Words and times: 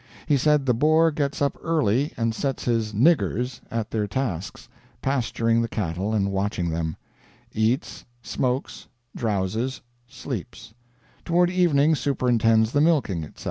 He 0.25 0.35
said 0.35 0.65
the 0.65 0.73
Boer 0.73 1.11
gets 1.11 1.43
up 1.43 1.59
early 1.61 2.11
and 2.17 2.33
sets 2.33 2.65
his 2.65 2.91
"niggers" 2.91 3.61
at 3.69 3.91
their 3.91 4.07
tasks 4.07 4.67
(pasturing 4.99 5.61
the 5.61 5.67
cattle, 5.67 6.11
and 6.11 6.31
watching 6.31 6.71
them); 6.71 6.95
eats, 7.53 8.03
smokes, 8.23 8.87
drowses, 9.15 9.79
sleeps; 10.07 10.73
toward 11.23 11.51
evening 11.51 11.93
superintends 11.93 12.71
the 12.71 12.81
milking, 12.81 13.23
etc. 13.23 13.39